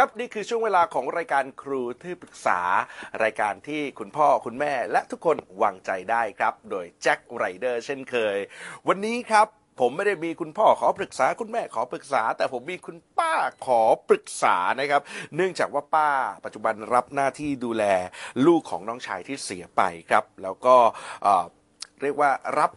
[0.00, 2.60] ครับ นี่คือช่วงเวลาของรายการครูที่ปรึกษา
[3.22, 8.36] รายการที่คุณพ่อคุณแม่และทุกคนวางใจได้ครับ โดยแจ็คไรเดอร์เช่นเคย
[8.88, 9.46] วันนี้ครับ
[9.80, 13.34] ผมไม่ได้มีคุณพ่อขอปรึกษาคุณแม่ขอปรึกษา แต่ผมมีคุณป้า
[13.66, 15.02] ขอปรึกษานะครับ
[15.36, 16.10] เนื่องจากว่าป้า
[16.44, 17.84] ปัจจุบันรับหน้าที่ดูแล
[18.46, 20.76] ลูกของน้องชายที่เสียไปครับ แล้วก็
[22.02, 22.70] เรียกว่ารับ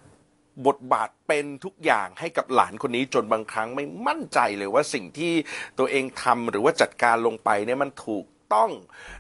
[0.68, 5.34] บทบาทเป็นทุกอย่างให้กับหลานคนนี้จนบางครั้งไม่มั่นใจเลยว่าสิ่งที่
[5.80, 8.72] ตัวเองทำหรือว่าจัดการลงไปเนี่ยมันถูกต้อง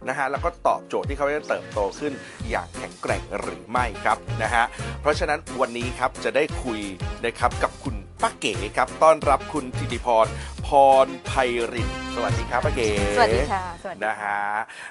[0.07, 2.13] นะฮะแล้วก็ตอบโจทย์ที่เขาจะเติบโตขึ้น
[2.49, 4.65] อย่างแข็งแกร่งหรือไม่ครับนะฮะ
[5.01, 6.79] เพราะฉะนั้นวันนี้ครับจะได้คุย
[7.25, 10.25] นะครับกับคุณป้าเก๋ครับต้อนรับคุณธิติพร
[10.69, 10.71] พ
[11.05, 11.33] รไพ
[11.73, 14.39] รินทร์สวัสดีครับป้าเก๋สวัสดีค่ะสวัสดีนะฮะ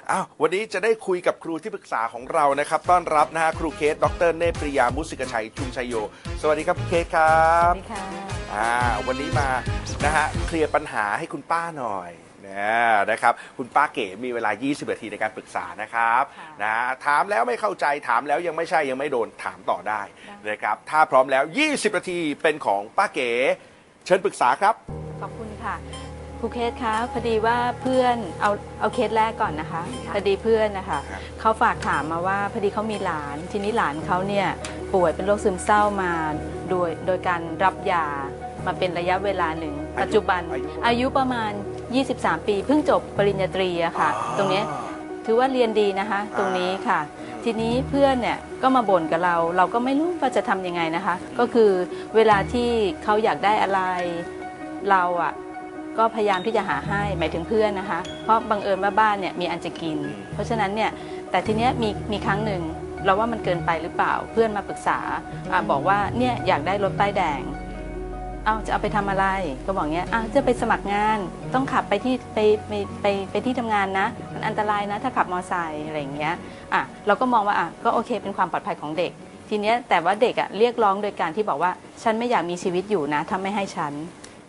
[0.09, 5.93] อ้าววันนี้จะได้คุยกับครูที่ปรึกษาของเรานะครับ ต้อนรับนะฮะครูเคสดรเนตรปริยามุสิกชัยชุมชัยโย
[6.41, 8.05] สวัสดีครับครูเคสครัสบวัสดีค่ะ
[8.53, 8.69] อ่า
[9.07, 9.49] วันนี้มา
[10.05, 12.11] นะฮะเคลียร์ปัญหาให้คุณป้าหน่อย
[12.47, 12.77] นะ
[13.11, 16.73] นะครับคุณป้าเก๋มีเวลา 20 นาทีในการปรึกษานะครับค่ะนะ
[17.05, 20.01] ถามแล้วไม่เข้าใจถามแล้วยังไม่ใช่ยังไม่โดนถามต่อได้
[20.49, 23.31] นะครับถ้าพร้อมแล้ว 20 นาทีเป็นของป้าเก๋
[24.05, 24.75] เชิญปรึกษาครับ
[25.21, 25.75] ขอบคุณ ค่ะ
[26.39, 29.81] ครูเคสคะพอดีว่าเพื่อนเอาเอาเคสแรกก่อนนะคะ
[30.13, 34.47] พอดีเพื่อนนะคะครับ เขาฝากถามมาว่าพอดีเขามีหลาน ทีนี้หลานเขาเนี่ย
[34.93, 36.11] ป่วยเป็นโรคซึมเศร้ามา
[36.69, 38.05] โดยโดยการรับยา
[38.65, 41.51] มาเป็นระยะเวลาหนึ่งปัจจุบันอายุ อายุประมาณ
[41.99, 44.65] 23 ปี เพิ่งจบปริญญาตรีอะค่ะอ๋อตรงเนี้ย
[45.25, 46.99] ถือว่าเรียนดีนะคะ ตรงนี้ค่ะ
[47.43, 51.71] ทีนี้เพื่อนเนี่ยก็มาบ่นกับเรา เราก็ไม่รู้ว่าจะทำยังไงนะคะ ก็คือ
[52.15, 52.69] เวลาที่
[53.03, 53.81] เขาอยากได้อะไร
[54.91, 55.33] เราอะ
[55.99, 59.97] ก็พยายามที่จะหาให้หมายถึงเพื่อนนะคะ เพราะบังเอิญว่าบ้านเนี่ยมีอันจะกิน
[60.33, 60.91] เพราะฉะนั้นเนี่ย
[61.31, 62.61] แต่ทีเนี้ยมีมีครั้งหนึ่ง
[63.05, 64.99] เราว่ามันเกินไปหรือเปล่าเพื่อนมาปรึกษา
[65.51, 67.41] อะบอกว่าเนี่ยอยากได้รถป้ายแดง
[68.45, 69.25] เอาจะเอาไปทำอะไร
[69.65, 71.19] ก็บอกเงี้ยอ้าวจะไปสมัครงาน
[71.53, 76.35] ต้องขับไปที่ไปไปไปไปที่ทำงานนะ มันอันตรายนะ ถ้าขับมอไซค์อะไรอย่างเงี้ย
[76.73, 79.11] อะเราก็มองว่าอะก็โอเคเป็นความปลอดภัยของเด็ก
[79.49, 81.71] ทีเนี้ยแต่ว่าเด็กอะเรียกร้องโดยการที่บอกว่า
[82.03, 83.93] ฉันไม่อยากมีชีวิตอยู่นะถ้าไม่ให้ฉัน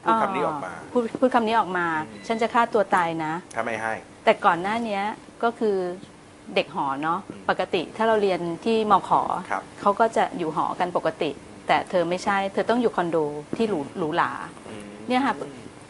[0.05, 1.87] พูดคำนี้ออกมา พูดพูดคำนี้ออกมา
[2.27, 3.93] ฉันจะฆ่าตัวตายนะ ถ้าไม่ให้
[4.25, 5.03] แต่ก่อนหน้าเนี้ย
[5.43, 5.77] ก็คือ
[6.55, 7.19] เด็กหอเนาะ
[7.50, 9.10] ปกติถ้าเราเรียนที่มข
[9.50, 11.31] ครับเขาก็จะอยู่หอกันปกติ
[11.66, 13.16] แต่เธอไม่ใช่ เธอต้องอยู่คอนโด
[13.56, 14.33] ที่หรูหรูหรา
[14.69, 15.34] อืมเนี่ยค่ะ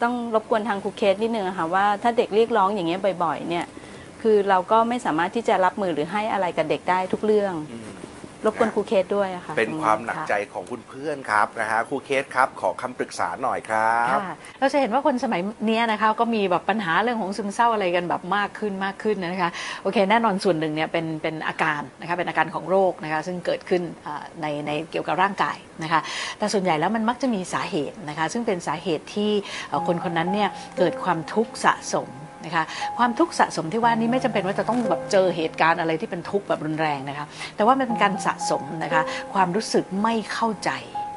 [0.02, 3.66] ต้องรบกวนทางครูเคสนิดนึงอะค่ะว่าถ้าเด็กเรียกร้องอย่างเงี้ยบ่อย ๆ เนี่ย
[4.22, 7.89] คือเราก็ไม่สามารถที่จะรับมือหรือให้อะไรกับเด็กได้ทุกเรื่องอืม
[8.44, 19.50] รบกวนครูเคสด้วยอะค่ะเป็นตรงความหนักค่ะใจของคุณเพื่อนครับนะฮะครูเคสครับขอคำปรึกษาหน่อยครับ ค่ะเราจะเห็นว่าคนสมัยเนี้ยนะคะก็มีแบบปัญหาเรื่องของซึมเศร้าอะไรกันแบบมากขึ้นมากขึ้นนะคะ
[19.82, 26.00] โอเคแน่นอนส่วนหนึ่งเนี่ยเป็นเป็นอาการนะคะเป็นอาการของโรคนะคะซึ่งเกิดขึ้นอ่าในในเกี่ยวกับร่างกายนะคะ
[26.38, 29.32] แต่ส่วนใหญ่แล้วมันมักจะมีสาเหตุนะคะซึ่งเป็นสาเหตุที่
[29.68, 32.08] เอ่อคนคนนั้นเนี่ยเกิดความทุกข์สะสม
[32.44, 32.64] นะคะ
[32.98, 39.02] ความทุกข์สะสมที่ว่านี้ไม่จำเป็นว่าจะต้องแบบเจอเหตุการณ์อะไรที่เป็นทุกข์แบบรุนแรงนะคะแต่ว่ามันเป็นการสะสมนะคะ
[39.34, 40.70] ความรู้สึกไม่เข้าใจ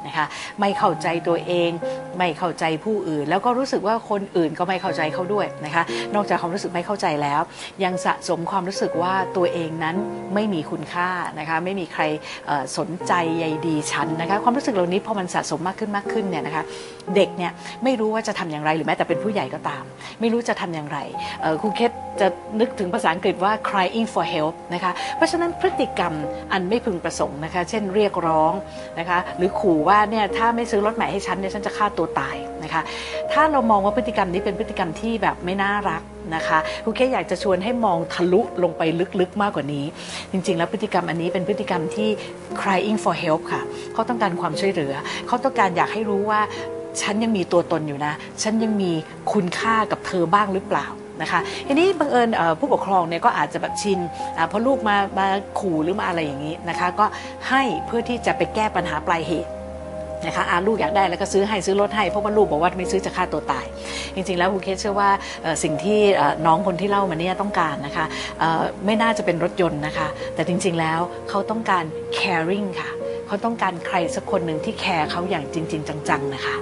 [0.06, 0.26] นะคะ
[0.60, 1.70] ไม่เข้าใจตัวเอง
[2.18, 5.82] ไม่เข้าใจผู้อื่น แล้วก็รู้สึกว่าคนอื่นก็ไม่เข้าใจเขาด้วยนะคะ
[6.14, 7.40] นอกจากความรู้สึกไม่เข้าใจแล้ว
[7.84, 9.96] ยังสะสมความรู้สึกว่าตัวเองนั้น
[10.34, 12.02] ไม่มีคุณค่านะคะไม่มีใคร
[12.78, 16.64] สนใจใยดีฉันนะคะความรู้สึกเหล่านี้พอมันสะสมมากขึ้นมากขึ้นเนี่ยนะคะ
[17.16, 17.52] เด็กเนี่ย
[17.84, 19.84] ไม่รู้ว่าจะทำอย่างไรหรือแม้แต่เป็นผู้ใหญ่ก็ตาม
[20.20, 20.98] ไม่รู้จะทำอย่างไร
[21.60, 22.28] ครูเคสจะ
[22.60, 26.12] นึกถึงภาษาอังกฤษว่า crying for help นะคะเพราะฉะนั้นพฤติกรรม
[26.52, 28.52] อันไม่พึงประสงค์นะคะเช่นเรียกร้อง
[28.98, 32.82] นะคะหรือขู่ว่าเนี่ยถ้าไม่ซื้อรถใหม่ให้ฉันเนี่ยฉันจะฆ่าตัวตายนะคะ
[33.32, 36.02] ถ้าเรามองว่าพฤติกรรมนี้เป็นพฤติกรรมที่แบบไม่น่ารัก
[36.34, 38.82] นะคะครูเคสอยากจะชวนให้มองทะลุลงไป
[39.20, 39.84] ลึกๆมากกว่านี้
[40.32, 42.08] จริง ๆ แล้วพฤติกรรมอันนี้เป็นพฤติกรรมที่
[42.60, 44.94] crying for help ค่ะเขาต้องการความช่วยเหลือ
[45.26, 46.40] เขาต้องการอยากให้รู้ว่า
[47.02, 48.92] ฉันยังมีตัวตนอยู่นะ ฉันยังมี
[49.32, 50.86] คุณค่ากับเธอบ้างหรือเปล่า
[51.22, 54.00] นะคะทีนี้บังเอิญเอ่อผู้ปกครองเนี่ยก็อาจจะแบบชิน
[54.48, 55.26] เพราะลูกมามา
[55.60, 57.06] ขู่หรือมาอะไรอย่างนี้นะคะ ก็
[57.48, 59.50] ให้เพื่อที่จะไปแก้ปัญหาปลายเหตุ
[60.26, 63.66] นะคะอาลูกอยากได้แล้วก็ซื้อให้ซื้อรถให้เพราะว่าลูกบอกว่าไม่ซื้อจะฆ่าตัวตาย
[64.14, 65.10] จริงๆแล้วครูเคสเชื่อว่า
[65.42, 68.04] เอ่อสิ่งที่เอ่อน้องคนที่เล่ามาเนี่ยต้องการนะคะ
[68.40, 71.84] เอ่อไม่น่าจะเป็นรถยนต์นะคะ แต่จริงๆแล้วเขาต้องการ
[72.18, 72.90] caring ค่ะ
[73.26, 76.56] เขาต้องการใครสักคนหนึ่งที่แคร์เขาอย่างจริง ๆ จังๆนะคะ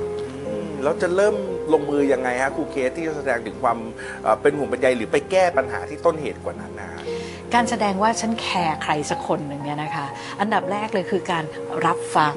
[0.46, 1.34] อืมแล้วจะเริ่ม
[1.72, 3.78] ลงมือยังไงฮะครูเกศที่จะแสดงถึงความ
[4.22, 7.02] เอ่อเป็นห่วงเป็นใยหรือไปแก้ปัญหาที่ต้นเหตุกว่านั้นนะฮะ
[7.54, 10.06] การแสดงว่าฉันแคร์ใครสักคนหนึ่งเนี่ยนะคะ
[10.40, 11.44] อันดับแรกเลยคือการ
[11.86, 12.34] รับฟัง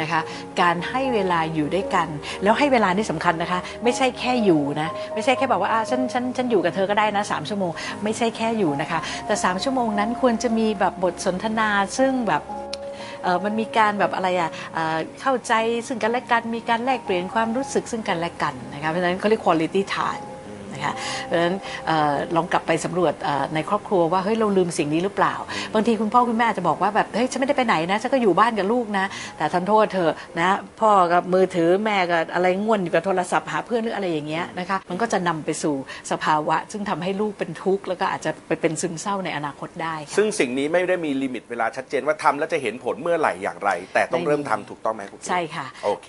[0.00, 0.20] นะคะ
[0.60, 2.08] การให้เวลาอยู่ด้วยกัน
[2.42, 7.70] แล้วให้เวลานี่สำคัญนะคะ ไม่ใช่แค่อยู่นะไม่ใช่แค่บอกว่าอ่าฉันฉันฉันอยู่กับเธอก็ได้นะสามชั่วโมง
[8.04, 11.68] ไม่ใช่แค่อยู่นะคะ แต่สามชั่วโมงนั้นควรจะมีแบบบทสนทนา
[11.98, 12.42] ซึ่งแบบ
[13.22, 15.52] เออมันมีการแบบอะไรอะเอ่อเข้าใจ
[15.86, 20.24] ซึ่งกันและกันมีการแลกเปลี่ยนความรู้สึกซึ่งกันและกันนะคะเพราะฉะนั้นเขาเรียก quality time
[20.74, 20.94] นะคะนะคะ
[21.26, 21.54] เพราะฉะนั้น
[21.86, 25.34] เอ่อลองกลับไปสำรวจเอ่อในครอบครัวว่าเฮ้ยเราลืมสิ่งนี้หรือเปล่า
[25.74, 29.06] บางทีคุณพ่อคุณแม่อาจจะบอกว่าแบบเฮ้ยฉันไม่ได้ไปไหนนะฉันก็อยู่บ้านกับลูกนะ
[29.36, 30.48] แต่ทำโทษเธอะนะ
[30.80, 35.74] พ่อกับมือถือแม่กับอะไรง่วนอยู่กับโทรศัพท์หาเพื่อนหรืออะไรอย่างเงี้ยนะคะมันก็จะนำไปสู่
[36.10, 46.08] สภาวะ ซึ่งทำให้ลูกเป็นทุกข์แล้วก็อาจจะไปเป็นซึมเศร้าในอนาคตได้ค่ะซึ่งสิ่งนี้ไม่ได้มีลิมิตเวลาชัดเจนว่าทำแล้วจะเห็นผลเมื่อไหร่อย่างไร แต่ต้องไม่มีเริ่มทำถูกต้องไหมคุณใช่ค่ะโอเค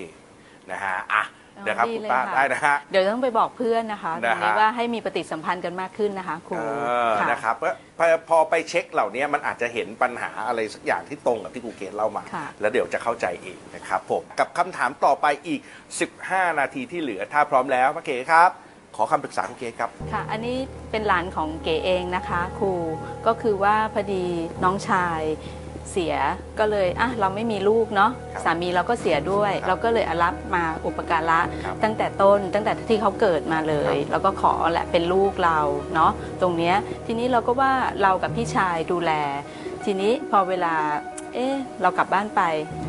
[0.71, 1.23] นะฮะอะ
[1.63, 6.61] เดี๋ยวครับดีคุณเลยป้าค่ะได้นะฮะ เดี๋ยวต้องไปบอกเพื่อนนะคะตนะรงฮะนี้ว่าให้มีปฏิสัมพันธ์กันมากขึ้นนะคะครูเอ
[7.09, 15.61] อค่ะ นะครับเพราะพอพอไปเช็คเหล่านี้มันอาจจะเห็นปัญหาอะไรสักอย่างที่ตรงกับที่ครูเกศเล่ามา ค่ะ แล้วเดี๋ยวจะเข้าใจเองนะครับผม กับคำถามต่อไปอีก
[16.09, 18.51] 15 นาทีที่เหลือถ้าพร้อมแล้วพระเกศครับ
[18.95, 20.57] ขอคำปรึกษาครูเกศครับ ค่ะ อันนี้
[20.91, 22.71] เป็นหลานของเก๋เองนะคะครู
[23.27, 24.25] ก็คือว่าพอดี
[24.63, 25.21] น้องชาย
[25.91, 26.15] เสีย
[26.59, 35.59] ก็เลยอะเราไม่มีลูกเนาะครับสามีเราก็เสียด้วย ครับเราก็เลยเอารับมาอุปการะครับตั้งแต่ต้น ตั้งแต่ที่เขาเกิดมาเลย ครับ แล้วก็ขอแหละเป็นลูกเรา
[35.95, 36.11] เนาะ
[36.41, 37.71] ตรงเนี้ยทีนี้เราก็ว่า
[38.01, 39.11] เรากับพี่ชายดูแล
[39.85, 40.75] ทีนี้พอเวลา
[41.35, 42.41] เอ๊ะเรากลับบ้านไป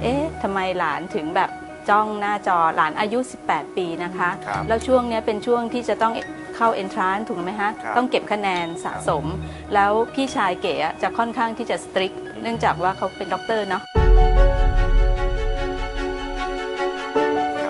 [0.02, 1.50] เอ๊ะทำไมหลานถึงแบบ
[1.88, 6.12] จ้องหน้าจอหลานอายุ 18 ปีนะคะ ครับ แล้วช่วงเนี้ยเป็นช่วงที่จะต้อง
[6.56, 9.24] เข้าเอนทรานซ์ถูกไหมฮะ ครับต้องเก็บคะแนนสะสม
[9.74, 12.12] แล้วพี่ชายเก๋อะจะค่อนข้างที่จะ strict
[12.42, 13.82] เนื่องจากว่าเขาเป็นด็อกเตอร์เนาะ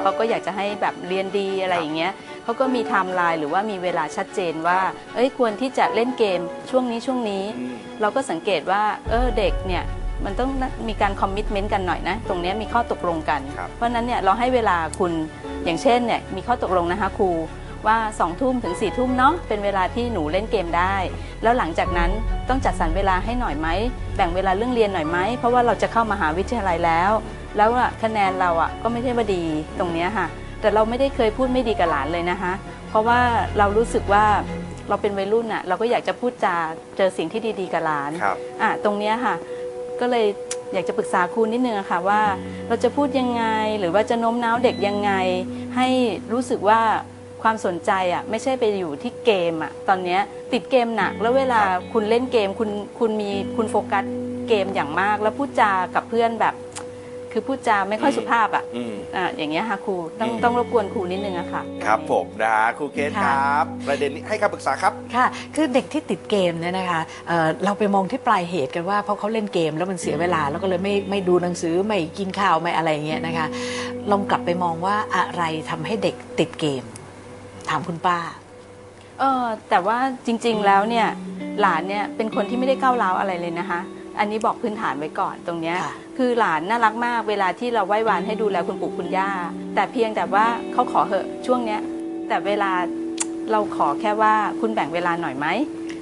[0.01, 2.13] เขาก็อยากจะให้แบบเรียนดีอะไรอย่างเงี้ย
[2.45, 4.81] เขาก็มีไทม์ไลน์หรือว่ามีเวลาชัดเจนว่า
[5.15, 6.41] เอ้ยควรที่จะเล่นเกม
[6.71, 9.85] ช่วงนี้ช่วงนี้ อืม เราก็สังเกตว่าเออเด็กเนี่ย
[10.25, 10.51] มันต้อง
[10.89, 15.13] มีการคอมมิชเมนต์กันหน่อยนะ ตรงเนี้ยมีข้อตกลงกัน ครับ เพราะฉะนั้นเนี่ยเราให้เวลาคุณ
[15.65, 17.31] อย่างเช่นเนี่ยมีข้อตกลงนะคะครู
[17.87, 20.95] ว่า2องทุ่มถึง4ี่ทุ่มเนาะเป็นเวลาที่หนูเล่นเกมได้
[21.43, 22.11] แล้วหลังจากนั้น
[22.49, 23.69] ต้องจัดสรรเวลาให้หน่อยไหม
[24.17, 27.11] แบ่งเวลาเรื่องเรียนหน่อยไหมเพราะว่าเราจะเข้ามหาวิทยาลัยแล้ว
[27.57, 29.43] แล้วอะคะแนนเราอะก็ไม่ใช่ว่าดี
[29.79, 30.27] ตรงเนี้ยค่ะ
[30.61, 32.53] แต่เราไม่ได้เคยพูดไม่ดีกับหลานเลยนะคะ
[32.89, 33.21] เพราะว่า
[33.59, 34.25] เรารู้สึกว่า
[34.89, 36.57] เราเป็นวัยรุ่นอะเราก็อยากจะพูดจา
[36.97, 39.35] เจอสิ่งที่ดี ๆ กับหลานครับอะตรงเนี้ยค่ะ
[40.01, 40.27] ก็เลย
[40.73, 42.21] อยากจะปรึกษาครูนิดนึงอะค่ะว่า
[42.69, 43.45] เราจะพูดยังไง
[43.79, 45.13] หรือว่าจะโน้มน้าวเด็กยังไง
[45.77, 45.89] ให้
[46.33, 46.81] รู้สึกว่า
[47.47, 50.21] ความสนใจอะไม่ใช่ไปอยู่ที่เกมอะตอนเนี้ย
[50.53, 51.61] ติดเกมหนักแล้วเวลา
[51.93, 54.05] คุณเล่นเกมคุณคุณมีคุณโฟกัส
[54.49, 56.55] เกมอย่างมาก แล้วพูดจากับเพื่อนแบบ
[57.33, 73.47] คือพูดจาไม่ค่อยสุภาพอะอืม อะอย่างเงี้ยค่ะครูต้องอืม ต้องรบกวนครูนิดนึงอะค่ะ ครับผมนะฮะครูเกศคค่ะ รับ ประเด็นนี้ให้คำปรึกษาครับ ค่ะ คือเด็กที่ติดเกมเนี่ยนะคะเอ่อเราไปมองที่ปลายเหตุกันว่าเพราะเขาเล่นเกมแล้วมันเสียเวลา แล้วก็เลยไม่ไม่ดูหนังสือไม่กินข้าวไม่อะไรอย่างเงี้ยนะคะ
[74.11, 76.85] ลองกลับไปมองว่าอะไรทำให้เด็กติดเกม
[77.71, 78.19] ถามคุณป้า
[79.21, 81.07] เออแต่ว่าจริง ๆ แล้วเนี่ย
[81.61, 83.81] หลานเนี่ยเป็นคนที่ไม่ได้ก้าวร้าวอะไรเลยนะคะ
[84.19, 89.31] อันนี้บอกพื้นฐานไว้ก่อนตรงเนี้ยค่ะ คือหลานน่ารักมากเวลาที่เราไหว้วานให้ดูแลคุณปู่คุณย่า
[89.75, 91.81] แต่เพียงแต่ว่าเขาขอเหอะช่วงเนี้ย
[92.29, 92.71] แต่เวลา
[93.51, 95.47] เราขอแค่ว่าคุณแบ่งเวลาหน่อยไหม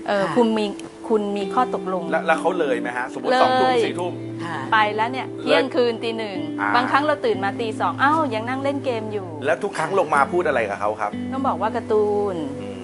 [0.09, 0.65] เออคุณมี
[1.09, 4.13] คุณมีข้อตกลง แล้วแล้วเขาเลยไหมฮะ สมมติเลยสองทุ่มสี่ทุ่ม
[4.45, 12.83] ค่ะไปแล้วเนี่ยเที่ยงคืนตีหนึ่งอ่า บางครั้งเราตื่นมาตีสองอ้าวยังนั่งเล่นเกมอยู่ แล้วทุกครั้งลงมาพูดอะไรกับเขาครับต้องบอกว่าการ์ตูน อืม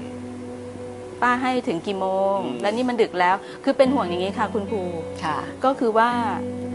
[1.23, 2.07] ป้าให้ถึงกี่โม
[2.37, 4.83] ง อืม แล้วนี่มันดึกแล้ว คือเป็นห่วงอย่างนี้ค่ะ คุณครู
[5.25, 6.11] ค่ะ ก็คือว่า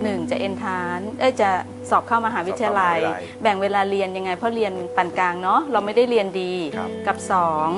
[0.03, 1.49] หนึ่งจะเอนทานเอ้ยจะ
[1.89, 7.69] สอบเข้ามหาวิทยาลัย สอบเข้ามหาวิทยาลัยแบ่งเวลาเรียนยังไง เพราะเรียนปานกลางเนาะเราไม่ได้เรียนดี ครับ กับสอง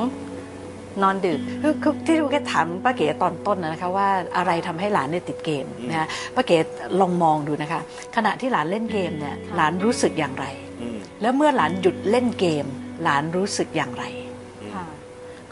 [1.03, 6.57] นอนดึกคือคือที่ลูกแกถามป้าเก๋ตอนต้นนะนะคะว่าอะไรทำให้หลานเนี่ยติดเกมนะะป้าเก๋
[6.99, 7.81] ลองมองดูนะคะ
[8.15, 10.45] ขณะที่หลานเล่นเกมเนี่ยค่ะหลานรู้สึกอย่างไร
[10.81, 12.65] อืมแล้วเมื่อหลานหยุดเล่นเกม
[13.03, 14.03] หลานรู้สึกอย่างไร
[14.73, 14.85] ค่ะ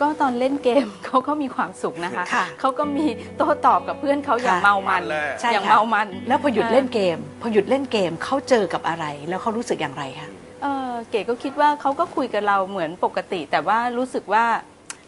[0.02, 3.06] ก็ตอนเล่นเกมเขาก็มีความสุขนะคะค่ะเขาก็มี
[3.38, 10.30] โต้ตอบกับเพื่อนเขาอย่างค่ะเมามันมันเลยใช่อย่างค่ะเมามัน แล้วพอหยุดเล่นเกม พอหยุดเล่นเกมเขาเจอกับอะไร แล้วเขารู้สึกอย่างไรคะ
[10.64, 14.46] เออเก๋ก็คิดว่าเขาก็คุยกับเราเหมือนปกติ แต่ว่ารู้สึกว่า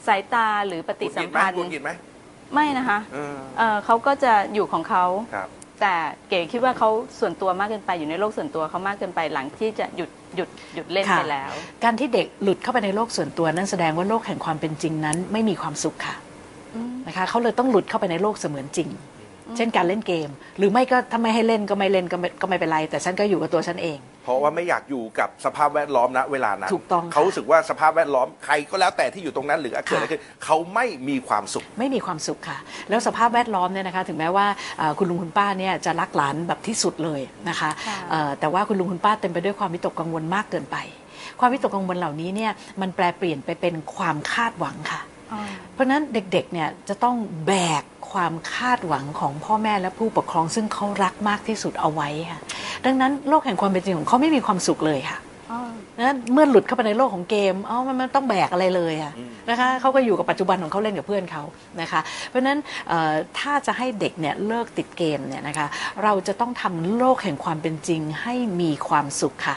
[0.08, 1.92] สายตาหรือปฏิสัมพันธ์กุดกินไหม
[2.54, 5.50] ไม่นะคะเออเออเขาก็จะอยู่ของเขา ครับ
[5.82, 5.96] แต่
[6.30, 11.52] เก๋คิดว่าเขาส่วนตัวมากเกินไปอยู่ในโลกส่วนตัวเขามากเกินไปหลังที่จะหยุดหยุดหยุดเล่นค่ะ ไปแล้ว
[11.84, 16.16] การที่เด็กหลุดเข้าไปในโลกส่วนตัวนั่นแสดงว่าโลกแห่งความเป็นจริงนั้น ไม่มีความสุขค่ะ
[16.76, 18.90] อืมนะคะเขาเลยต้องหลุดเข้าไปในโลกเสมือนจริง
[19.56, 40.77] เช่นการเล่นเกม หรือไม่ก็ถ้าไม่ให้เล่นก็ไม่เล่นก็ไม่ก็ไม่เป็นไร แต่ฉันก็อยู่กับตัวฉันเอง เพราะว่าไม่อยากอยู่กับสภาพแวดล้อมณเวลานั้นถูกต้องค่ะ เขารู้สึกว่าสภาพแวดล้อมใครก็แล้วแต่ที่อยู่ตรงนั้นหรือเกิดอะไรขึ้นเขาไม่มีความสุข ไม่มีความสุขค่ะ แล้วสภาพแวดล้อมเนี่ยนะคะ ถึงแม้ว่าเอ่อคุณลุงคุณป้าเนี่ยจะรักหลานแบบที่สุดเลยนะคะค่ะ เอ่อแต่ว่าคุณลุงคุณป้าเต็มไปด้วยความวิตกกังวลมากเกินไป
[41.39, 42.51] ความวิตกกังวลเหล่านี้เนี่ย
[42.82, 45.01] มันแปลเปลี่ยนไปเป็นความคาดหวังค่ะ
[45.34, 45.42] อ๋อ
[45.74, 47.16] เพราะฉะนั้นเด็กๆเนี่ยจะต้อง
[47.48, 52.40] แบก ความคาดหวังของพ่อแม่และผู้ปกครอง ซึ่งเขารักมากที่สุดเอาไว้ค่ะ
[52.86, 55.20] ดังนั้นโลกแห่งความเป็นจริงของเขาไม่มีความสุขเลยค่ะ
[55.52, 55.60] อ๋อ
[56.00, 61.44] นะเมื่อหลุดเข้าไปในโลกของเกมเอ้ามันไม่ต้องแบกอะไรเลยอะอืมนะคะเขาก็อยู่กับปัจจุบันของเขาเล่นกับเพื่อนเขา
[61.82, 65.68] นะคะ เพราะฉะนั้นเอ่อถ้าจะให้เด็กเนี่ยเลิกติดเกมเนี่ยนะคะ
[66.04, 69.56] เราจะต้องทำโลกแห่งความเป็นจริงให้มีความสุขค่ะ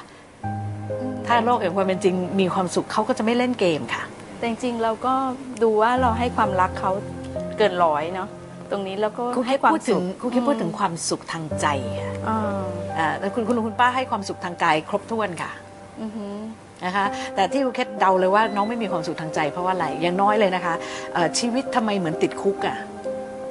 [1.26, 4.02] ถ้าโลกแห่งความเป็นจริง มีความสุขเขาก็จะไม่เล่นเกมค่ะ
[4.38, 5.14] แต่จริงๆเราก็
[5.62, 6.90] ดูว่าเราให้ความรักเขา
[7.58, 8.28] เกินร้อยเนาะ
[8.72, 11.66] ตรงนี้แล้วก็ครูให้แค่ความพูดถึสุงขครูแค่พูดถึงความสุขทางใจ
[12.00, 12.62] ค่ะอ่า
[12.98, 15.50] อ่าแล้วคุณคุณลุงคุณป้าให้ความสุขทางกายครบถ้วนค่ะ
[16.00, 16.36] อือหือ
[16.84, 20.74] นะคะแต่ที่ครูเคสเดาเลยว่าน้องไม่มีความสุขทางใจเพราะว่าอะไรอย่างน้อยเลยนะคะ
[21.14, 22.76] เอ่อชีวิตทำไมเหมือนติดคุกอะ่ะ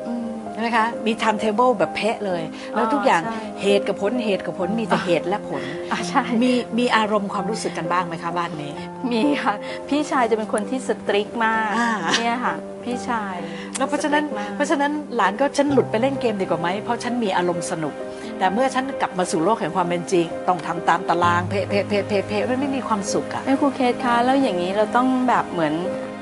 [0.08, 2.44] อืมใช่ไหมคะมี time table แบบเพะเลย
[2.76, 8.74] แล้วทุกอย่างใช่เหตุกับผลเหตุกับผลมีแต่เหตุและผลอ่าใช่มีมีอารมณ์ความรู้สึกกันบ้างไหมคะบ้านนี้
[9.12, 9.54] มีค่ะ
[9.90, 13.36] พี่ชายจะเป็นคนที่สตริกมากอ่าเนี่ยค่ะ พี่ชาย
[13.80, 17.94] แล้วเพราะฉะนั้นสตกมากเพราะฉะนั้นหลานก็ฉันหลุดไปเล่นเกมดีกว่าไหมเพราะฉันมีอารมณ์สนุก
[18.40, 25.74] แต่เมื่อฉันกลับมาสู่โลกแห่งความเป็นจริง ต้องทำตามตารางเพะเพะเพะเพะเพะมันไม่มีความสุขอะแม่ครูเคสคะแล้วอย่างนี้เราต้องแบบเหมือน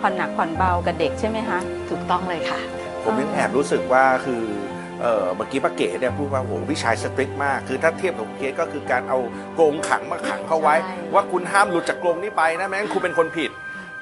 [0.01, 1.59] ผ่อนหนักผ่อนเบากับเด็กใช่ไหมคะ
[1.89, 2.59] ถูกต้องเลยค่ะ
[3.03, 4.43] ผมยังแอบรู้สึกว่าคือ
[5.01, 9.19] เออเมื่อกี้ป้าเก๋เนี่ยพูดว่าโหพี่ชายสตริกมาก คือถ้าเทียบกับคุณเกศก็คือการเอา
[9.59, 13.51] กรงขังมาขังเขาไว้ใช่ว่าคุณห้ามหลุดจากกรงนี้ไปนะแม้งั้นคุณเป็นคนผิด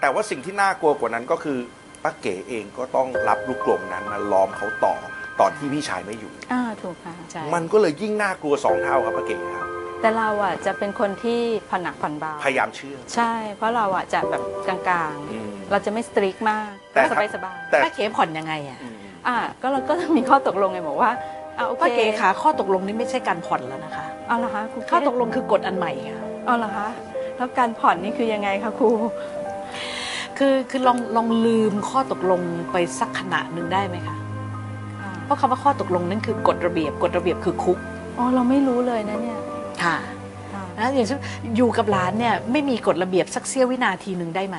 [0.02, 1.58] แต่ว่าสิ่งที่น่ากลัวกว่านั้นก็คือ
[2.06, 4.96] ป้าเก๋เองก็ต้องรับลูกกรงนั้นมาล้อมเขาต่อ
[5.40, 9.68] ตอนที่พี่ชายไม่อยู่ อ่าถูกค่ะใช่มันก็เลยยิ่งน่ากลัวสองเท่าครับป้าเก๋ครับ
[10.02, 21.12] แต่เราอะจะเป็นคนที่ผ่อนหนักผ่อนเบาพยายามเชื่อ ใช่ เพราะเราอะจะแบบกลางอืม ๆ เราจะไม่สตริกมากแต่สบายสบายแต่ ป้าเก๋ผ่อนยังไงอะอืมๆอ่าก็เราก็มีข้อตกลงไงบอกว่า
[21.58, 26.88] อ่าโอเคป้าเก๋ขาข้อตกลงนี้ไม่ใช่การผ่อนแล้วนะคะ เอาละคะครูเคสข้อตกลงคือกฎอันใหม่ค่ะ เอาละคะ
[27.38, 28.90] แล้วการผ่อนนี่คือยังไงคะครู
[30.38, 34.16] คือคือลองลองลืมข้อตกลงไปสักขณะหนึ่งได้ไหมคะ
[35.26, 37.78] เพราะคำว่าข้อตกลงนั้นคือกฎระเบียบกฎระเบียบคือคุก
[38.18, 39.40] อ๋อเราไม่รู้เลยนะเนี่ย
[39.84, 39.98] ค่ะ
[40.54, 41.20] ค่ะนะอย่างเช่น
[41.56, 44.58] อยู่กับหลานเนี่ยไม่มีกฎระเบียบสักเสี้ยววินาทีหนึ่งได้ไหม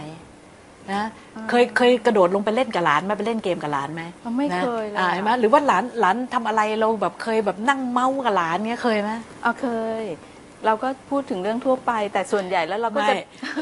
[0.92, 1.02] นะ
[1.50, 9.11] เคยเคยกระโดดลงไปเล่นกับหลานไหมไปเล่นเกมกับหลานไหมเราไม่นะเคยเลยอ่าเห็นไหมหรือว่าหลานหลานทำอะไรเราแบบเคยแบบนั่งเมาส์กับหลานเนี้ยเคยไหม
[9.42, 9.66] เอาเค
[10.00, 10.04] ย
[10.67, 13.15] เราก็พูดถึงเรื่องทั่วไป แต่ส่วนใหญ่แล้วเราก็ไม่จะ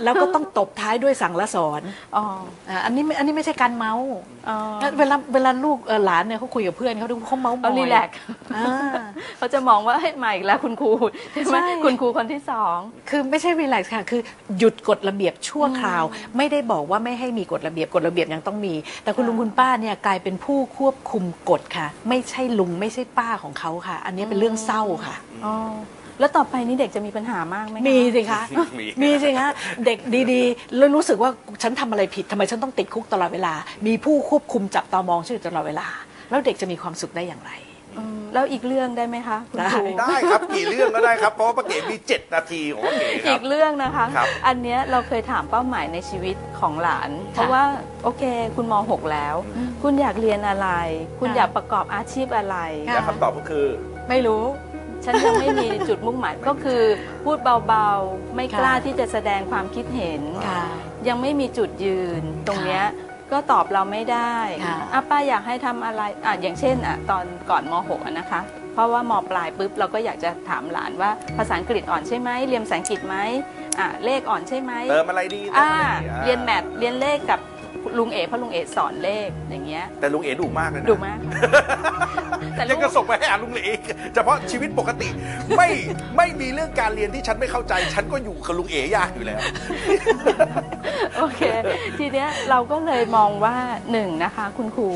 [0.04, 1.82] แล้วก็ต้องตบท้ายด้วยสั่งและสอน
[2.16, 2.24] อ๋อ
[2.68, 4.06] อ่าอันนี้ไม่อันนี้ไม่ใช่การเมาส์
[4.48, 4.56] อ๋อ
[4.98, 8.16] เวลาเวลาลูกเอ่อหลานเนี่ยเขาคุยกับเพื่อนเขาดูเขาเมาส์มเอาอยรีแลกซ์
[8.56, 9.04] อ่า
[9.38, 10.90] เขาจะมองว่าเฮ้ยใหม่อีกแล้วคุณครู
[11.32, 12.76] ใช่ไหมใช่ คุณครูคนที่สอง
[13.10, 14.20] คือไม่ใช่รีแลกซ์ค่ะ คือ
[14.58, 16.04] หยุดกฎระเบียบชั่วคราว
[16.36, 25.54] ไม่ได้บอกว่าไม่ให้มีกฎระเบียบกฎระเบียบยังต้องมี แต่คุณลุงคุณป้าเนี่ยกลายเป็นผู้ควบคุมกฎค่ะ ไม่ใช่ลุงไม่ใช่ป้าของเขาค่ะ อันนี้เป็นเรื่องเศร้าค่ะ อ๋อ
[26.20, 28.40] แล้วต่อไปนี้เด็กจะมีปัญหามากไหมคะมีสิคะ
[28.78, 29.48] มี มีสิคะ
[29.86, 29.98] เด็ก
[30.32, 31.30] ดีๆแล้วรู้สึกว่า
[31.62, 33.54] ฉันทำอะไรผิดทำไมฉันต้องติดคุกตลอดเวลา
[33.86, 35.86] มีผู้ควบคุมจับตามองชื่อตลอดเวลา
[36.30, 37.52] แล้วเด็กจะมีความสุขได้อย่างไร
[37.98, 47.62] อืมแล้วอีกเรื่องได้ไหมคะคุณได้ครู ได้ครับกี่เรื่องก็ได้ครับ เพราะว่าป้าเก๋มี 7 นาทีของป้าเก๋คอีรับ กเรื่องนะคะ ครับอันเนี้ยเราเคยถามเป้าหมายในชีวิตของหลาน เพราะว่า
[48.04, 48.22] โอเค
[48.56, 49.34] คุณม .6 แล้ว
[49.82, 50.68] คุณอยากเรียนอะไร
[51.20, 52.56] คุณค่ะอยากประกอบอาชีพอะไร
[52.88, 53.66] ค่ะและคำตอบก็คือ
[54.08, 54.42] ไม่รู้
[55.04, 56.82] ฉันยังไม่มีจุดมุ่งหมายก็คือ
[57.24, 60.64] พูดเบาๆ ไม่กล้าค่ะที่จะแสดงความคิดเห็นค่ะ
[61.08, 62.84] ยังไม่มีจุดยืนตรงเนี้ย
[63.32, 64.34] ก็ตอบเราไม่ได้
[64.66, 68.40] ค่ะอะป้าอยากให้ทำอะไรอะอย่างเช่นอะตอนก่อนม .6 อะนะคะ
[68.72, 73.16] เพราะว่ามปลายปุ๊บเราก็อยากจะถามหลานว่าภาษาอังกฤษอ่อนใช่ไหมเรียนภาษาอังกฤษไหม
[73.78, 77.40] อะเลขอ่อนใช่ไหมเติมอะไรดีติมอ่าอะไรดีอ่าเรียนแมทเรียนเลขกับ
[77.98, 81.18] ลุงเอ๋เพราะลุงเอ๋สอนเลขอย่างเงี้ยแต่ลุงเอ๋ดุมากเลยนะดูมาก
[82.52, 83.72] แต่ยังลูก็กส่งไปให้อาลุงเอ๋
[84.14, 85.08] เฉพาะชีวิตปกติ
[85.56, 85.68] ไม่
[86.16, 89.40] ไม่มีเรื่องการเรียนที่ฉันไม่เข้าใจ ฉันก็อยู่กับลุงเอ๋ยากอยู่แล้ว
[91.18, 91.40] โอเค
[91.98, 93.56] ทีเนี้ยเราก็เลยมองว่า
[93.92, 94.90] หนึ่งนะคะ คุณครู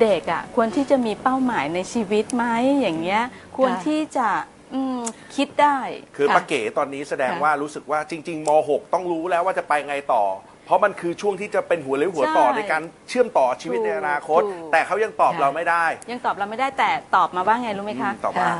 [0.00, 2.44] เด็กอะควรที่จะมีเป้าหมายในชีวิตไหม
[2.80, 3.22] อย่างเงี้ย
[3.56, 4.28] ควรค่ะที่จะ
[4.74, 5.00] อืม
[5.36, 5.78] คิดได้
[6.16, 10.24] คือค่ะป้าเก๋ตอนนี้แสดงค่ะว่ารู้สึกว่าจริง ๆม .6 ต้องรู้แล้วว่าจะไปไงต่อ
[10.66, 18.56] เพราะมันคือช่วงที่จะเป็นหัวเลี้ยวหัวต่อใช่ในการเชื่อมต่อชีวิตในอนาคต ถูก แต่เขายังตอบค่ะ เราไม่ได้ยังตอบเราไม่ได้แต่ตอบมาว่าไงรู้ไหมคะ อืมตอบว่าค่ะ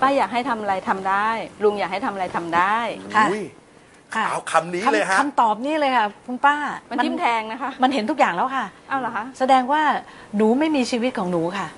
[0.00, 1.28] ป้าอยากให้ทำอะไรทำได้
[1.62, 2.78] ลุงอยากให้ทำอะไรทำได้
[3.16, 3.42] ค่ะ อุ้ย
[4.14, 6.56] ค่ะเอาคำนี้เลยฮะ คำตอบนี่เลยค่ะคุณป้า
[6.90, 9.82] มัมันทิมแทงนะคะมันเห็นทุกอย่างแล้วค่ะเอาเหรอคะ แสดงว่า
[10.36, 11.68] หนูไม่มีชีวิตของหนูค่ะ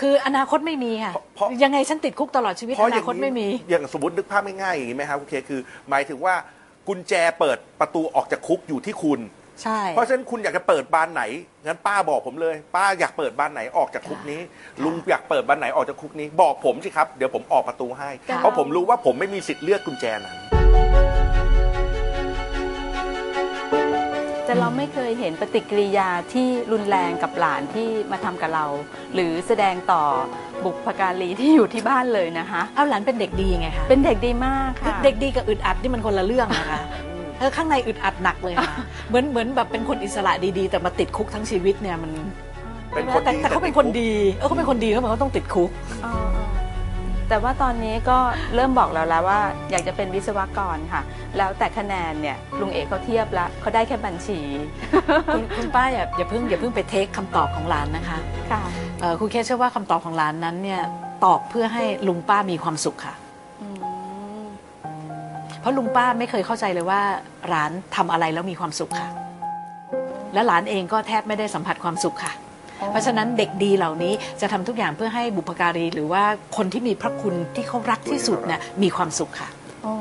[0.00, 5.60] คืออนาคตไม่มีค่ะ เพราะเพราะยังไงฉันติดคุกตลอดชีวิตเพราะออนาย่างคตไม่มี อย่างสมมตินึกภาพง่ายๆอย่างนี้ไหมครับโอเคคือ
[5.90, 6.34] หมายถึงว่า
[6.90, 9.20] กุญแจเปิดประตูออกจากคุกอยู่ที่คุณ
[9.62, 11.22] ใช่ เพราะฉะนั้นคุณอยากจะเปิดบานไหน
[11.66, 14.40] งั้นป้าบอกผมเลย ป้าอยากเปิดบานไหนออกจากคุกนี้
[14.84, 20.38] ลุงอยากเปิดบานไหนออกจากคุกนี้ บอกผมสิครับเดี๋ยวผมออกประตูให้ค่ะเพราะผมรู้ว่าผมไม่มีสิทธิ์เลือกกุญแจนั้น
[24.50, 28.66] แต่เราไม่เคยเห็นปฏิกิริยาที่รุนแรงกับหลานที่มาทำกับเรา
[29.14, 30.02] หรือแสดงต่อ
[30.64, 36.80] บุพการีที่อยู่ที่บ้านเลยนะคะ เอาหลานเป็นเด็กดีไงคะเป็นเด็กดีมากคือค่ะ เด็กดีกับอึดอัดนี่มันคนละเรื่องนะคะ
[37.38, 38.74] เออข้างในอึดอัดหนักเลยค่ะ
[39.08, 42.12] เหมือนเหมือนแบบเป็นคนอิสระดีๆ แต่มาติดคุกทั้งชีวิตเนี่ยมัน
[42.94, 45.70] เป็นคนแต่ดีแต่เขาเป็นคนดีเออเขาเป็นคนดีเขาเหมือนเขาต้องติดคุก
[46.02, 46.59] เออเออ
[47.32, 48.18] แต่ว่าตอนนี้ก็
[48.54, 51.02] เริ่มบอกเราแล้วว่าอยากจะเป็นวิศวกรค่ะ
[51.36, 54.40] แล้วแต่คะแนนเนี่ยลุงเอกเขาเทียบแล้วเขาได้แค่บัญชี
[55.34, 58.18] คุณคุณป้าอย่าอย่าเพิ่งอย่าเพิ่งไปเทคคำตอบของหลานนะคะ
[58.52, 58.60] ค่ะ
[59.00, 60.82] เอ่อครูเคสเชื่อว่าคำตอบของหลานนั้นเนี่ย
[61.24, 63.14] ตอบเพื่อให้ลุงป้ามีความสุขค่ะ
[63.60, 63.68] อื
[64.42, 64.44] ม
[65.60, 67.00] เพราะลุงป้าไม่เคยเข้าใจเลยว่า
[67.48, 69.08] หลานทำอะไรแล้วมีความสุขค่ะ
[70.34, 72.32] และหลานเองก็แทบไม่ได้สัมผัสความสุขค่ะ
[72.88, 76.24] เพราะฉะนั้นเด็กดีเหล่านี้จะทำทุกอย่างเพื่อให้บุพการี หรือว่า
[76.56, 79.48] คนที่มีพระคุณที่เขารักที่สุดเนี่ยมีความสุขค่ะ
[79.82, 79.92] โอ้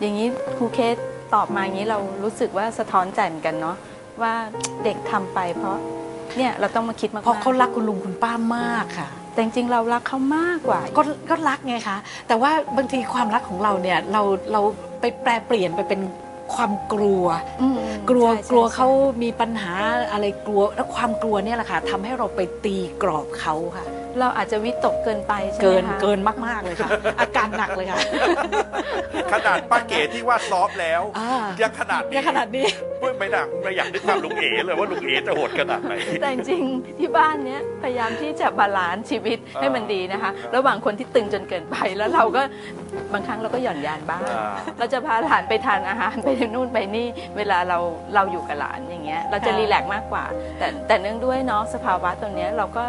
[0.00, 0.96] อย่างนี้ครูเคส
[1.34, 3.76] ตอบมาอย่างนี้เรารู้สึกว่าสะท้อนใจเหมือนกันเนาะ
[4.22, 4.32] ว่า
[4.84, 5.76] เด็กทำไปเพราะ
[6.36, 11.96] เนี่ยเราต้องมาคิดมากๆเพราะเขารักคุณลุงคุณป้ามากค่ะ แต่จริงๆเรารักเขามากกว่า ก็ก็รักไงคะ
[12.28, 14.60] แต่ว่าบางทีความรักของเราเนี่ยเราเรา
[15.00, 16.00] ไปแปลเปลี่ยนไปเป็น
[16.54, 17.24] ความกลัว
[17.62, 17.78] อืม
[18.10, 18.88] กลัวใช่ใช่กลัวใช่เขา
[19.22, 19.72] มีปัญหา
[20.12, 23.86] อะไรกลัว แล้วความกลัวเนี่ยแหละค่ะทำให้เราไปตีกรอบเขาค่ะ
[24.20, 27.98] เราอาจจะวิตกเกินไปใช่ไหมเกินคะเกินมาก ๆ เลยค่ะ อาการหนักเลยค่ะ
[29.32, 31.30] ขนาดป้าเก๋ที่ว่า soft แล้วอ่า
[31.62, 32.66] ยังขนาดนี้เนี่ยขนาดนี้
[33.00, 42.42] ไม่ไม่น่าไม่อยากนึกภาพลุงเอ๋เลยว่าลุงเอ๋จะโหดขนาดไหน แต่จริงๆที่บ้านเนี้ยพยายามที่จะ balance ชีวิตให้มันดีนะคะ ระหว่างคนที่ตึงจนเกินไปแล้วเราก็
[43.12, 47.06] บางครั้งเราก็หย่อนยานบ้าง อ่า เราจะพาหลานไปทานอาหารไปนู่นไปนี่
[47.36, 47.78] เวลาเรา
[48.14, 50.24] เราอยู่กับหลานอย่างเงี้ยเราจะค่ะ รีแลกซ์มากกว่า
[50.58, 52.84] แต่แต่เนื่องด้วยเนาะสภาวะตรงเนี้ยเราก็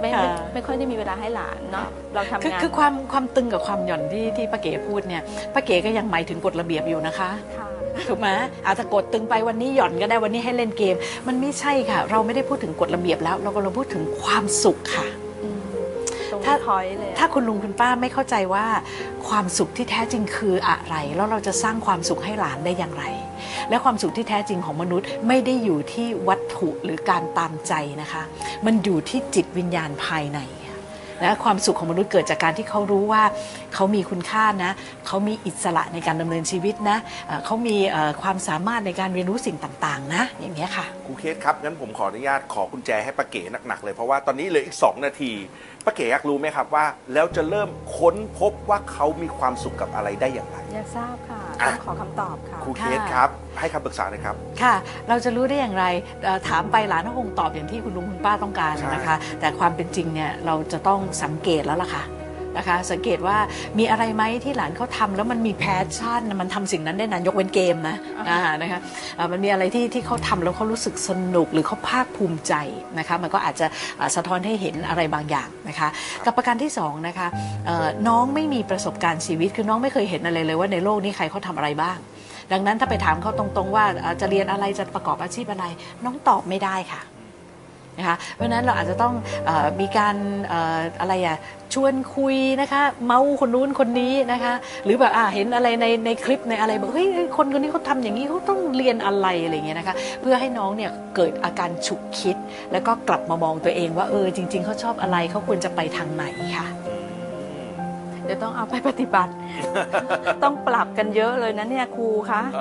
[0.00, 5.22] ไม่ไม่ค่ะไม่ค่อยได้มีเวลาให้หลานเนาะเราทำคืองานคือความความตึงกับความหย่อนที่ที่ป้าเก๋พูดเนี่ย
[5.54, 7.66] ป้าเก๋ก็ยังหมายถึงกฎระเบียบอยู่นะคะ ค่ะ
[8.08, 8.28] ถูกไหม
[8.66, 10.96] อาจจะกดตึงไปวันนี้หย่อนก็ได้วันนี้ให้เล่นเกม
[11.26, 15.06] มันไม่ใช่ค่ะ เราไม่ได้พูดถึงกฎระเบียบแล้ว เรากำลังพูดถึงความสุขค่ะ
[15.42, 15.60] อืม
[16.30, 18.66] ตรงถ้า พอยเลยอะถ้าคุณลุงคุณป้าไม่เข้าใจว่า
[19.28, 23.04] ความสุขที่แท้จริงคืออะไร แล้วเราจะสร้างความสุขให้หลานได้อย่างไร
[23.70, 28.22] และความสุขที่แท้จริงของมนุษย์ไม่ได้อยู่ที่วัตถุหรือการตามใจนะคะ
[28.66, 30.76] มันอยู่ที่จิตวิญญาณภายในค่ะ
[31.22, 33.22] และความสุขของมนุษย์เกิดจากการที่เขารู้ว่า
[33.74, 34.72] เขามีคุณค่านะ
[35.06, 45.32] เขามีอิสระในการดำเนินชีวิตนะเอ่อเขามีเอ่อความสามารถในการเรียนรู้สิ่งต่างๆ นะ อย่างนี้ยค่ะครูเกศครับงั้นผมขออนุญาตขอกุญแจให้ป้าเก๋หนักๆเลยเพราะว่าตอนนี้เหลืออีก 2 นาที
[45.84, 53.28] ป้าเก๋อยากรู้ไหมครับว่า แล้วจะเริ่มค้นพบว่าเขามีความสุขกับอะไรได้อย่างไรอยากทราบค่ะอะ ต้องขอคำตอบค่ะ ครูเกศครับ
[53.60, 54.74] ให้คำปรึกษาหน่อยครับ ค่ะ
[55.08, 55.84] เราจะรู้ได้อย่างไร
[56.24, 62.02] เอ่อถามไปหลานก็คงตอบอย่างที่คุณลุงคุณป้าต้องการใช่ นะคะ แต่ความเป็นจริงเนี่ยเราจะต้องสังเกตแล้วล่ะค่ะ
[62.58, 63.36] นะคะ สังเกตว่า
[63.78, 67.96] มีอะไรไหมที่หลานเขาทำแล้วมันมี passion มันทำสิ่งนั้นได้นานยกเว้นเกมนะ
[68.28, 68.80] อ่านะคะ
[69.16, 72.54] เอ่อมันมีอะไรที่ที่เขาทำแล้วเขารู้สึกสนุกหรือเขาภาคภูมิใจ
[72.98, 73.66] นะคะมันก็อาจจะ
[74.00, 75.88] อ่าสะท้อนให้เห็นอะไรบางอย่างนะคะ
[76.24, 77.28] กับประการที่สองนะคะ
[77.66, 81.98] เอ่อน้องไม่มีประสบการณ์ชีวิตคือน้องไม่เคยเห็นอะไรเลยว่าในโลกนี้ใครเขาทำอะไรบ้าง
[82.52, 85.64] ดังนั้นถ้าไปถามเขาตรงๆว่าเอ่อจะเรียนอะไรจะประกอบอาชีพอะไร
[86.04, 87.02] น้องตอบไม่ได้ค่ะ
[87.98, 89.14] นะคะเพราะฉะนั้นเราอาจจะต้อง
[89.46, 91.38] เออมีการเอ่ออะไรอะ
[91.74, 94.52] ชวนคุยนะคะเมาคนนู้นคนนี้นะคะ
[94.84, 97.06] หรือแบบอ่าเห็นอะไรในในคลิปในอะไรบอกเฮ้ย
[97.36, 102.36] คนคนนี้เขาทำอย่างนี้เขาต้องเรียนอะไรอะไรอย่างเงี้ยนะคะเพื่อให้น้องเนี่ยเกิดอาการฉุกคิด
[102.72, 106.24] แล้วก็กลับมามองตัวเองว่าเออจริง ๆเขาชอบอะไรเขาควรจะไปทางไหน
[106.58, 106.68] ค่ะ
[108.24, 109.32] เดี๋ยวต้องเอาไปปฏิบัติ
[110.42, 112.60] ต้องปรับกันเยอะเลยนะเนี่ยครูคะเอ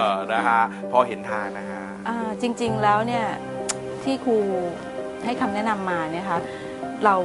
[0.00, 3.24] อนะฮะพอเห็นทางนะฮะอ่าจริง ๆแล้วเนี่ย
[4.06, 4.36] ที่ครู
[5.24, 6.40] ให้คำแนะนำมาเนี่ยค่ะ
[7.04, 7.16] เรา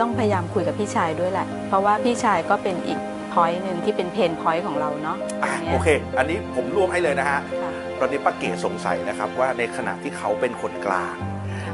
[0.00, 2.98] ต้องพยายามคุยกับพี่ชายด้วยแหละ เพราะว่าพี่ชายก็เป็นอีก
[3.32, 11.14] point หนึ่งที่เป็น pain point ของเราเนาะอะตรงนี้ยโอเค อันนี้ผมรวมให้เลยนะฮะ ค่ะ ตอนนี้ป้าเก๋สงสัยนะครับว่าในขณะที่เขาเป็นคนกลาง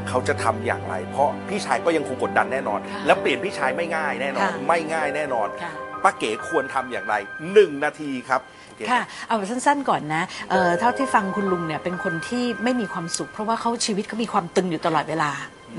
[0.09, 5.73] เขาจะทำอย่างไร เพราะพี่ชายก็ยังคงกดดันแน่นอน ค่ะแล้วเปลี่ยนพี่ชายไม่ง่ายแน่นอน ค่ะ ไม่ง่ายแน่นอนค่ะ
[6.05, 7.15] ป้าเก๋ควรทำอย่างไร
[7.53, 8.41] หนึ่งนาทีครับ
[8.77, 15.33] เก๋ค่ะ เอาแบบสั้นๆก่อนนะเอ่อเท่าที่ฟังคุณลุงเนี่ยเป็นคนที่ไม่มีความสุข เพราะว่าเขาชีวิตเขามีความตึงอยู่ตลอดเวลา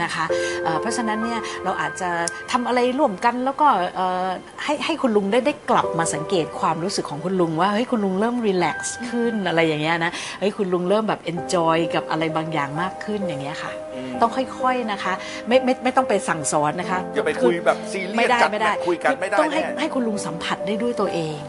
[0.03, 0.25] นะคะ
[0.63, 2.09] เอ่อเพราะฉะนั้นเนี่ยเราอาจจะ
[2.51, 4.27] ทำอะไรร่วมกันแล้วก็เอ่อ
[4.63, 15.13] ให้ให้คุณลุงได้ได้กลับมาสังเกตความรู้สึกของคุณลุงว่าเฮ้ยคุณลุงเริ่มรีแลกซ์ขึ้นอะไรอย่างเงี้ยนะเฮ้ยคุณลุงเริ่มแบบเอนจอยกับอะไรบางอย่างมากขึ้นอย่างเงี้ยค่ะ อืม ต้องค่อยๆนะคะ
[15.47, 21.39] ไม่ไม่ไม่ต้องไปสั่งสอนนะคะ อย่าไปคุยแบบซีเรียสไม่ได้จัดไม่ได้แบบคุยกันไม่ได้ต้องให้แน่ ให้คุณลุงสัมผัสได้ด้วยตัวเอง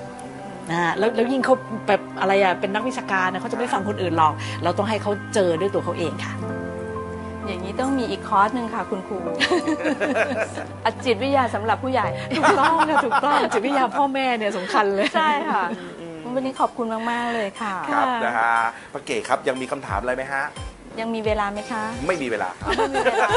[0.71, 1.55] นะแล้วแล้วยิ่งเขา
[1.89, 4.33] แบบอะไรอะเป็นนักวิชาการนะเขาจะไม่ฟังคนอื่นหรอก
[4.65, 6.35] เราต้องให้เขาเจอด้วยตัวเขาเองค่ะ
[7.47, 9.17] อย่างนี้ต้องมีอีกคอร์สหนึ่งค่ะ คุณครู
[10.85, 15.65] อะจิตวิทยาสำหรับผู้ใหญ่ ถูกต้องค่ะถูกต้องจิตวิทยาพ่อแม่เนี่ยสำคัญเลยใช่ค่ะ
[16.35, 18.55] วันนี้ขอบคุณมาก ๆ เลยค่ะ ครับค่ะนะฮะ
[18.93, 20.43] ป้าเก๋ครับยังมีคำถามอะไรไหมฮะ
[21.01, 23.29] ยังมีเวลาไหมคะ ไม่มีเวลาครับไม่มีเวลา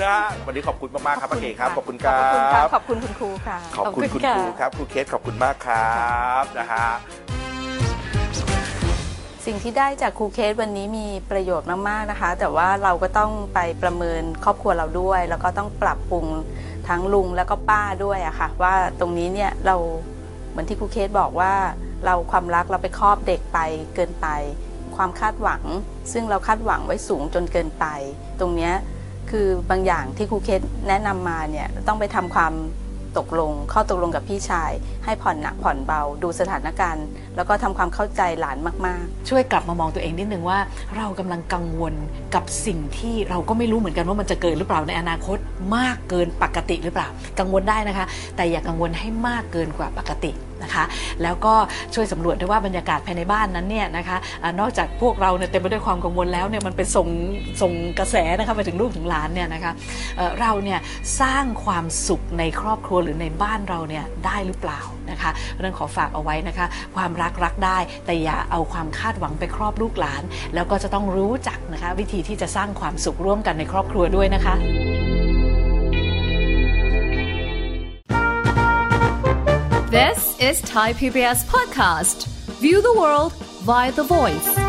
[0.00, 5.96] นะฮะวันนี้ขอบคุณมากๆครับป้าเก๋ครับขอบคุณครัขอบคุณค่ะบขอบคุณคุณครูค่ะ ขอบคุณขอบคุคุณณค่ะครูครับครูเคสขอบคุณมากครั
[6.42, 6.86] บนะฮะ
[9.46, 16.26] สิ่งที่ได้จากครูเคสวันนี้มีประโยชน์มาก ๆ นะคะ แต่ว่าเราก็ต้องไปประเมินครอบครัวเราด้วย แล้วก็ต้องปรับปรุง
[16.88, 19.76] ทั้งลุงแล้วก็ป้าด้วยอะค่ะ ว่าตรงนี้เนี่ยเรา
[20.50, 21.52] เหมือนที่ครูเคสบอกว่า
[22.04, 23.58] เราความรักเราไปครอบเด็กไป
[23.94, 24.26] เกินไป
[24.96, 25.62] ความคาดหวัง
[26.12, 27.84] ซึ่งเราคาดหวังไว้สูงจนเกินไป
[28.40, 28.70] ตรงนี้
[29.30, 32.52] คือบางอย่างที่ครูเคสแนะนำมาเนี่ยต้องไปทำความ
[33.18, 34.70] ตกลงข้อตกลงกับพี่ชาย
[35.04, 37.06] ให้ผ่อนหนักผ่อนเบาดูสถานการณ์
[37.36, 40.58] แล้วก็ทำความเข้าใจหลานมากๆช่วยกลับมามองตัวเองนิดนึงว่า
[40.96, 41.94] เรากำลังกังวล
[42.34, 45.38] กับสิ่งที่เราก็ไม่รู้เหมือนกันว่ามันจะเกิดหรือเปล่าในอนาคต
[45.76, 50.84] มากเกินปกติหรือเปล่า กังวลได้นะคะ แต่อย่ากังวลให้มากเกินกว่าปกตินะคะ
[51.22, 51.54] แล้วก็
[51.94, 57.08] ช่วยสำรวจด้วยว่าบรรยากาศภายในบ้านนั้นเนี่ยนะคะอ่านอกจากพวกเราเนี่ยเต็มไปด้วยความกังวลแล้วเนี่ยมันเป็นส่ง
[57.62, 59.72] ส่งกระแสนะคะไปถึงลูกถึงหลานเนี่ยนะคะ
[60.16, 60.78] เอ่อเราเนี่ย
[61.20, 66.66] สร้างความสุขในครอบครัวหรือในบ้านเราเนี่ยได้หรือเปล่า นะคะเพราะฉะนั้นขอฝากเอาไว้นะคะ
[66.96, 70.22] ความรักรักได้ แต่อย่าเอาความคาดหวังไปครอบลูกหลาน
[70.54, 74.54] แล้วก็จะต้องรู้จักนะคะ วิธีที่จะสร้างความสุขร่วมกันในครอบครัวด้วยนะคะ
[79.96, 82.26] This is Thai PBS podcast.
[82.60, 83.32] View the world
[83.64, 84.65] via the voice.